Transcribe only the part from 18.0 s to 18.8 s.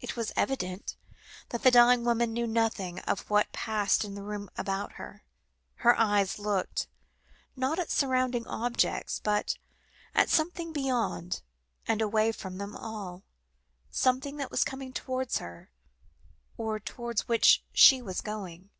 was going.